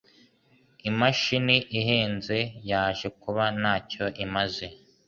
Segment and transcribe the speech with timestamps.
[0.89, 2.37] Imashini ihenze
[2.69, 4.65] yaje kuba ntacyo imaze.